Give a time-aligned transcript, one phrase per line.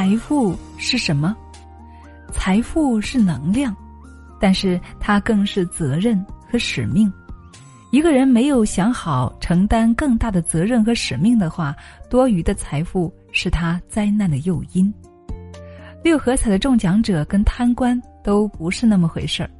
[0.00, 1.36] 财富是什么？
[2.32, 3.76] 财富是能量，
[4.40, 7.12] 但是它更是责任和使命。
[7.90, 11.76] 一个人没有想好承担更大的责任和使命的话，
[12.08, 14.90] 多余的财富是他灾难的诱因。
[16.02, 19.50] 六合彩的中奖者跟贪官都不是那么回事儿，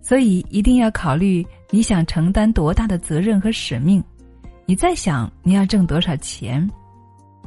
[0.00, 4.02] 所以一定要考虑你想承担多大的责任和使命，
[4.64, 6.66] 你在想你要挣多少钱。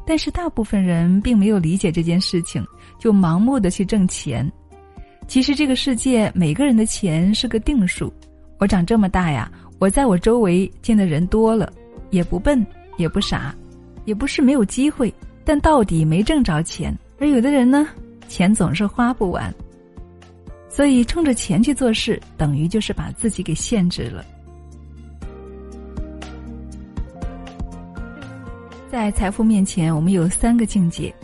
[0.06, 2.66] 但是大部分人并没有理解这件事情，
[3.00, 4.52] 就盲目的去挣钱。
[5.28, 8.12] 其实这个世界每个人的钱是个定数。
[8.58, 11.72] 我长这么大呀，我在我周围见的人多了，
[12.10, 12.66] 也不笨，
[12.98, 13.56] 也不傻，
[14.06, 15.14] 也不是没有机会，
[15.46, 16.96] 但到底没挣着钱。
[17.18, 17.88] 而有的人呢，
[18.28, 19.54] 钱总是花不完，
[20.70, 24.26] 所以冲着钱去做事，等于就是把自己给限制了。
[28.92, 31.16] 在财富面前，我们有三个境界。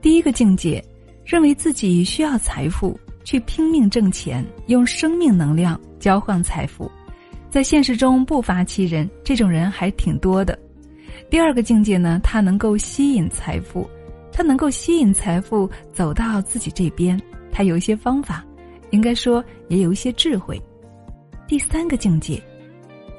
[0.00, 0.80] 第一个境界，
[1.24, 2.96] 认为自己需要财富。
[3.24, 6.90] 去拼命挣钱，用生命能量交换财富，
[7.50, 10.56] 在现实中不乏其人，这种人还挺多的。
[11.28, 13.88] 第二个境界呢，他能够吸引财富，
[14.32, 18.44] 他能够吸引财富走到自己这边，他有一些方法，
[18.90, 20.60] 应该说也有一些智慧。
[21.48, 22.40] 第三个境界，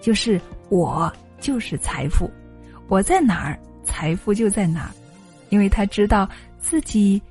[0.01, 0.39] 就是
[0.69, 2.29] 我就是财富，
[2.87, 4.91] 我在哪儿，财富就在哪，
[5.49, 7.21] 因为他知道自己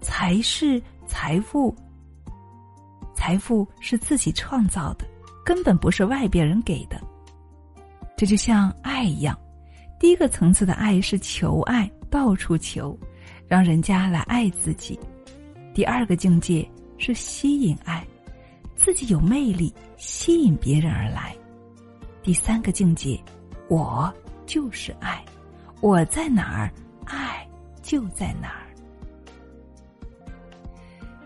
[0.00, 1.74] 才是财富。
[3.14, 5.04] 财富是自己创造的，
[5.44, 7.00] 根本不是外边人给的。
[8.16, 9.36] 这就像爱一样，
[9.98, 12.96] 第一个层次的爱是求爱，到处求，
[13.48, 14.98] 让人家来爱自己；
[15.74, 16.66] 第二个境界
[16.98, 18.06] 是吸引爱，
[18.74, 21.34] 自己有魅力，吸引别人而来；
[22.22, 23.20] 第三个境界，
[23.68, 24.12] 我
[24.46, 25.24] 就是爱，
[25.80, 26.70] 我在哪儿，
[27.04, 27.46] 爱
[27.82, 28.66] 就在哪儿。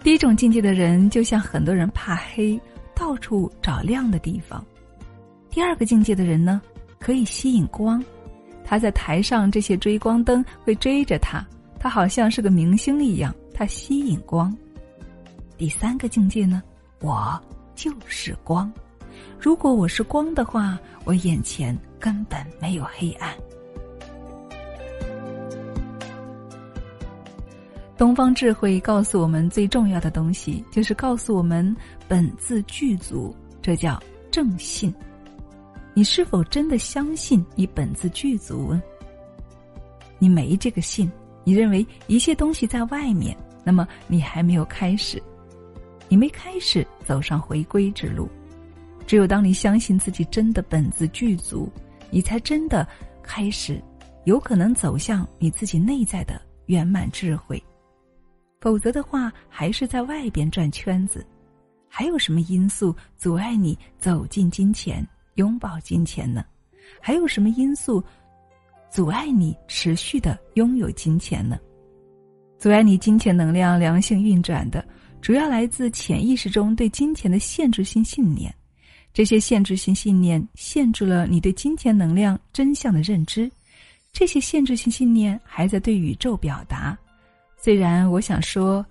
[0.02, 2.60] 第一种境界的人，就像很多人怕黑，
[2.94, 4.60] 到处找亮的地方；
[5.50, 6.60] 第二个境界的人呢，
[6.98, 8.02] 可以吸引光，
[8.64, 11.46] 他在台上，这些追光灯会追着他，
[11.78, 14.54] 他好像是个明星一样，他吸引光。
[15.56, 16.62] 第三个境界呢，
[17.00, 17.38] 我
[17.74, 18.72] 就是光，
[19.38, 23.34] 如果我是光的话，我眼前根本没有黑暗。
[28.00, 31.76] 东方智慧告诉我们最重要的东西，就是告诉我们
[32.08, 34.90] 本自具足，这叫正信。
[35.92, 38.74] 你是否真的相信你本自具足？
[40.18, 41.12] 你没这个信，
[41.44, 45.22] 你认为一切东西在外面，那么你还没有开始，
[46.08, 48.30] 你没开始走上回归之路。
[49.06, 51.70] 只有当你相信自己真的本自具足，
[52.10, 52.88] 你才真的
[53.22, 53.78] 开始，
[54.24, 57.62] 有可能走向你自己内在的圆满智慧。
[58.60, 61.26] 否则的话，还是在外边转圈子。
[61.88, 66.44] 还有什么因素阻碍你走进金钱、拥抱金钱呢？
[67.00, 68.02] 还有什么因素
[68.90, 71.58] 阻碍你持续的拥有金钱呢？
[72.58, 74.86] 阻碍你金钱能量良性运转的，
[75.20, 78.54] 主要来自潜意识中对金钱的限制性信念。
[79.12, 83.50] 这些限制性信念限制了你对金钱能量真相的认知。
[84.12, 86.96] 这些限制性信念还在对宇宙表达。
[87.62, 88.84] 虽然我想说，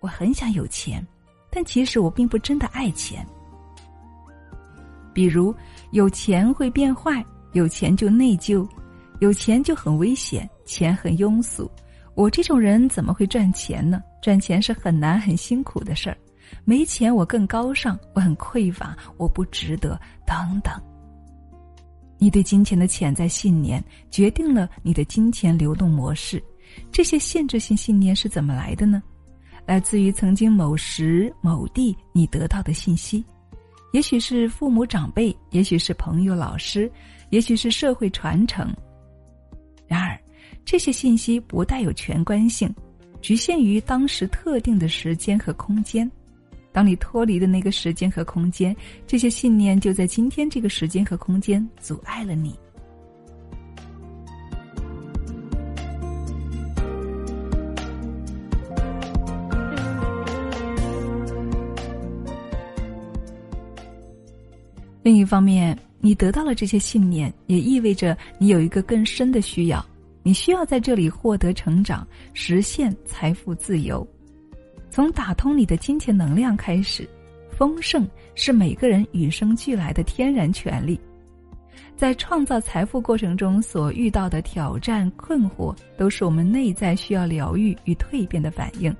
[0.00, 1.04] 我很想有钱，
[1.50, 3.26] 但其实我并不真的爱钱。
[5.14, 5.54] 比如，
[5.92, 8.68] 有钱会变坏，有钱就内疚，
[9.20, 11.70] 有钱就很危险，钱很庸俗。
[12.14, 14.02] 我这种人怎么会赚钱呢？
[14.20, 16.16] 赚钱是很难很辛苦的事儿。
[16.66, 20.74] 没钱我更高尚，我很匮乏，我不值得，等等。
[22.18, 26.42] 你对金钱的潜在信念，决定了你的金钱流动模式。
[26.92, 29.02] 这些限制性信念是怎么来的呢？
[29.66, 33.24] 来自于曾经某时某地你得到的信息，
[33.92, 36.90] 也许是父母长辈，也许是朋友老师，
[37.28, 38.74] 也许是社会传承。
[39.86, 40.18] 然而，
[40.64, 42.74] 这些信息不带有全观性，
[43.20, 46.10] 局限于当时特定的时间和空间。
[46.72, 48.74] 当你脱离的那个时间和空间，
[49.06, 52.56] 这些信念就在今天这个时间和空间阻碍了你。
[65.02, 69.84] 另一方面，你得到了这些信念，也意味着你有一个更深的需要，
[70.22, 74.06] 你需要在这里获得成长，实现财富自由。
[74.90, 77.08] 从打通你的金钱能量开始，
[77.50, 81.00] 丰盛是每个人与生俱来的天然权利。
[81.96, 88.94] 在创造财富过程中所遇到的挑战、困惑，都是我们内在需要疗愈与蜕变的反应。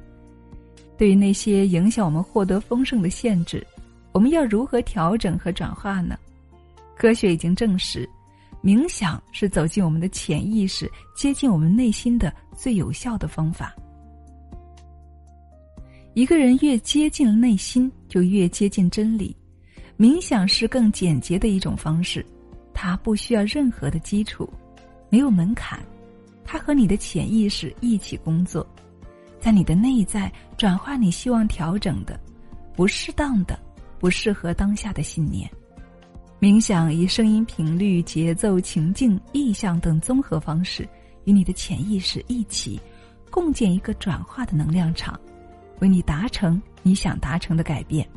[0.96, 3.66] 对于那些影响我们获得丰盛的限制，
[4.12, 6.18] 我们要如何调整和转化呢？
[6.96, 8.08] 科学已经证实，
[8.62, 13.74] 冥想是走进我们的潜意识、接近我们内心的最有效的方法。
[16.14, 19.34] 一个人越接近内心，就越接近真理。
[19.96, 22.24] 冥想是更简洁的一种方式。
[22.74, 24.48] 它不需要任何的基础，
[25.08, 25.78] 没有门槛，
[26.44, 28.66] 它和你的潜意识一起工作，
[29.38, 32.18] 在你的内在转化你希望调整的、
[32.74, 33.58] 不适当的、
[34.00, 35.48] 不适合当下的信念。
[36.40, 40.88] 冥想以声音频率、节奏、情境、意象等综合方式，
[41.24, 42.80] 与你的潜意识一起
[43.30, 45.20] 共建一个转化的能量场，
[45.80, 48.08] 为你达成你想达成的改变。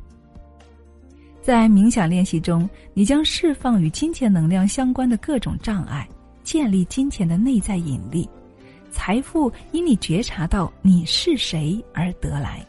[1.42, 6.08] 在冥想练习中，你将释放与金钱能量相关的各种障碍，
[6.46, 8.30] 建立金钱的内在引力，
[8.90, 12.66] 财富因你觉察到你是谁而得来。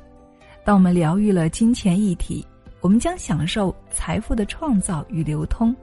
[0.64, 2.44] 当我们疗愈了金钱议题，
[2.84, 5.74] 我们将享受财富的创造与流通，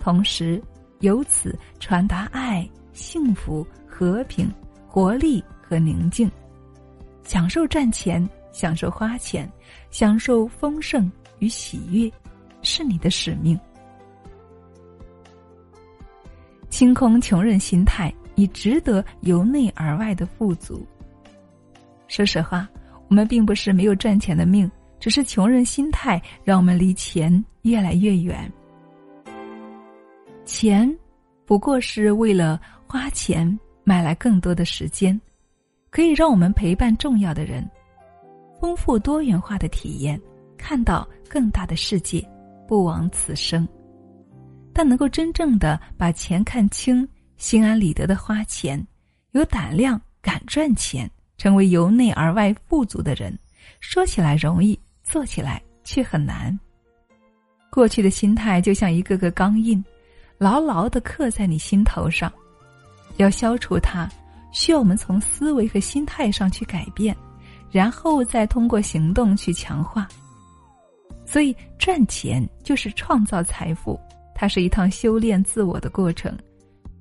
[0.00, 0.60] 同时
[0.98, 4.52] 由此传达爱、幸福、和平、
[4.84, 6.28] 活力和宁静，
[7.22, 9.48] 享受赚钱，享受花钱，
[9.92, 11.08] 享受丰盛。
[11.38, 12.10] 与喜悦，
[12.62, 13.56] 是你的使命。
[16.68, 20.84] 清空穷人心态，你值得由内而外的富足。
[22.08, 22.68] 说实话，
[23.06, 24.68] 我们并不是没有赚钱的命，
[25.00, 28.50] 只是穷人心态让我们离钱越来越远。
[30.44, 30.92] 钱
[31.44, 35.18] 不过是为了花钱买来更多的时间，
[35.90, 37.68] 可以让我们陪伴重要的人，
[38.60, 40.20] 丰富多元化的体验。
[40.56, 42.20] 看到更大的世界，
[42.66, 43.66] 不枉此生。
[44.72, 48.84] 但能够真正的把钱看清，心安理得的花钱，
[49.30, 53.38] 有胆量敢赚钱，成为由内而外富足的人，
[53.78, 54.78] 说起来容易，
[55.08, 56.56] 做起来却很难。
[57.70, 59.82] 过去的心态就像一个个钢印，
[60.36, 62.32] 牢牢的刻在你心头上。
[63.16, 64.08] 要消除它，
[64.52, 67.16] 需要我们从思维和心态上去改变，
[67.70, 70.06] 然后再通过行动去强化。
[71.24, 73.98] 所以，赚钱就是创造财富，
[74.34, 76.36] 它是一趟修炼自我的过程。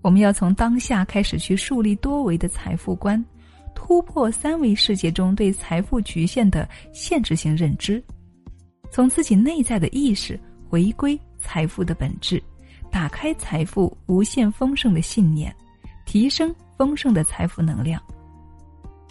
[0.02, 3.24] 我们要从当下开始去树立多维的财富观，
[3.78, 8.04] 突破三维世界中对财富局限的限制性认知，
[8.90, 10.38] 从自己内在的意识
[10.68, 12.42] 回归财富的本质，
[12.92, 15.56] 打开财富无限丰盛的信念，
[16.08, 18.02] 提升丰盛的财富能量。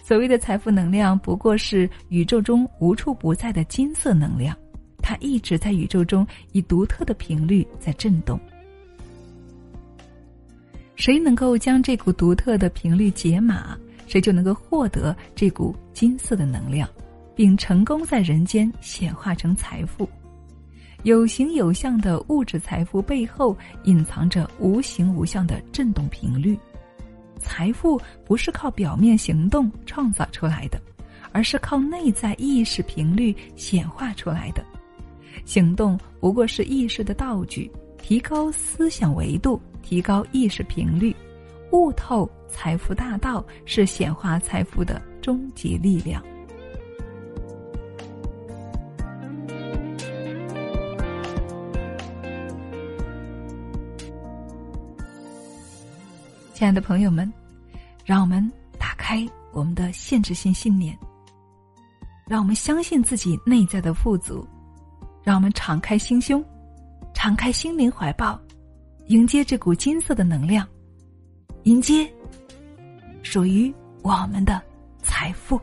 [0.03, 4.55] 所谓的财富能量，不过是宇宙中无处不在的金色能量。
[5.01, 8.37] 它一直在宇宙中以独特的频率在震动。
[10.95, 16.89] 谁能够将这股独特的频率解码，谁就能够获得这股金色的能量，
[17.35, 20.09] 并成功在人间显化成财富。
[21.03, 26.57] 有形有相的物质财富背后，隐藏着无形无相的震动频率。
[27.39, 30.81] 财富不是靠表面行动创造出来的，
[31.31, 34.65] 而是靠内在意识频率显化出来的。
[35.45, 37.71] 行动不过是意识的道具，
[38.01, 41.15] 提高思想维度，提高意识频率，
[41.71, 46.23] 悟透财富大道是显化财富的终极力量。
[56.53, 57.31] 亲爱的朋友们，
[58.03, 60.97] 让我们打开我们的限制性信念，
[62.27, 64.47] 让我们相信自己内在的富足。
[65.23, 66.41] 让我们敞开心胸，
[67.13, 68.39] 敞开心灵怀抱，
[69.07, 70.65] 迎接这股金色的能量，
[71.63, 72.09] 迎接
[73.37, 74.59] 属于我们的
[75.03, 75.61] 财富。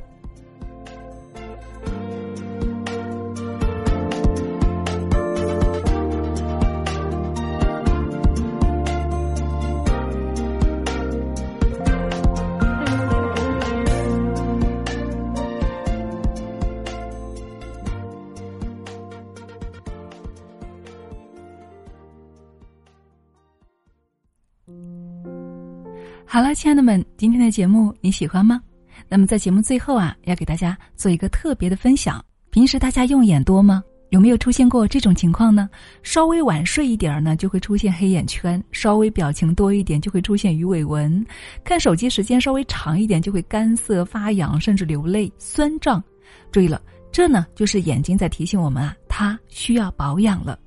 [26.26, 28.60] 好了，亲爱的们，今天的节目你喜欢吗？
[29.08, 32.24] 那么在节目最后啊，要给大家做一个特别的分享。
[32.50, 33.82] 平时大家用眼多吗？
[34.10, 35.68] 有没有出现过这种情况呢？
[36.02, 41.24] 稍微晚睡一点儿呢，就会出现黑眼圈；稍微表情多一点，就会出现鱼尾纹；
[41.62, 46.02] 看手机时间稍微长一点，就会干涩、发痒，甚至流泪、酸胀。
[46.50, 46.80] 注意了，
[47.12, 50.58] 这呢就是眼睛在提醒我们啊，它需要保养了。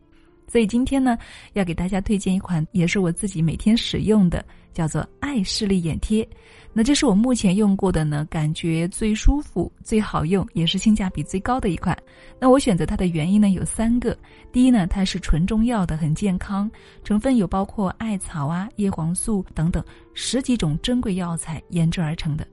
[0.49, 1.17] 所以今天呢，
[1.53, 4.43] 要给大家推荐一款，也是我自己每天使用的，
[4.77, 6.27] 叫做爱视力眼贴。
[6.71, 11.97] 那这是我目前用过的呢，感觉最舒服、最好用，也是性价比最高的一款。
[12.39, 14.15] 那我选择它的原因呢有三个：
[14.51, 16.69] 第一呢，它是纯中药的，很健康，
[17.03, 22.45] 成分有包括艾草啊、叶黄素等等十几种珍贵药材研制而成的。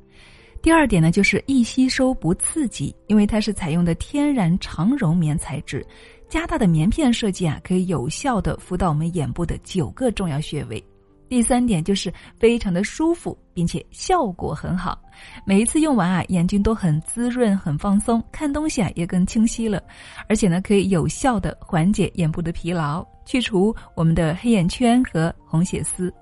[0.62, 5.86] 第二点呢，就是易吸收不刺激，因为它是采用的天然长绒棉材质。
[6.30, 10.82] 加大的棉片设计啊，可以有效的敷到我们眼部的九个重要穴位。
[11.28, 15.00] 第三点就是非常的舒服，并且效果很好。
[15.44, 19.82] 每一次用完啊，眼睛都很滋润、很放松，看东西啊也更清晰了。
[20.28, 26.12] 而且呢，可以有效的缓解眼部的疲劳，去除我们的黑眼圈和红血丝。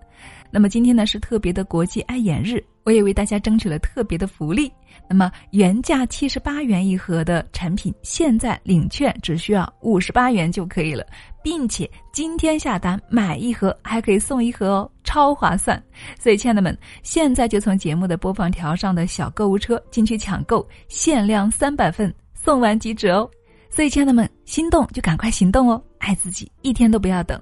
[0.50, 4.72] 那么今天呢是特别的国际爱眼日，我也为大家争取了特别的福利。
[5.08, 11.04] 那么原价七十八元一盒的产品，现在领券只需要五十八元就可以了，
[11.42, 15.82] 并且今天下单买一盒还可以送一盒哦，超划算！
[16.18, 23.28] 所以亲爱的们，现在就从节目的播放条上的小购物车进去抢购，限量三百份，送完即止哦！
[23.70, 27.40] 所以亲爱的们，心动就赶快行动哦，爱自己一天都不要等。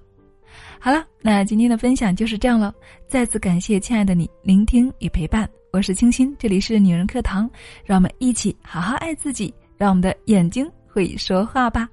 [0.83, 2.75] 好了，那今天的分享就是这样了。
[3.07, 7.49] 再次感谢亲爱的你聆听与陪伴，我是清新，这里是女人课堂，
[7.85, 11.87] 让我们一起好好爱自己，让我们的眼睛会说话吧。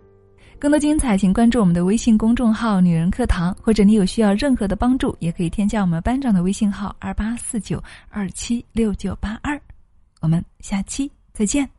[0.57, 9.59] 更多精彩，请关注我们的微信公众号“女人课堂”，或者你有需要任何的帮助，也可以添加我们班长的微信号二八四九二七六九八二。
[10.21, 11.76] 我们下期再见。